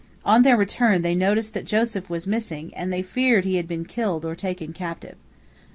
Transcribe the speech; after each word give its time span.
On 0.25 0.41
their 0.41 0.57
return 0.57 1.03
they 1.03 1.13
noticed 1.13 1.53
that 1.53 1.63
Joseph 1.65 2.09
was 2.09 2.25
missing, 2.25 2.73
and 2.75 2.91
they 2.91 3.03
feared 3.03 3.45
he 3.45 3.57
had 3.57 3.67
been 3.67 3.85
killed 3.85 4.25
or 4.25 4.33
taken 4.33 4.73
captive. 4.73 5.13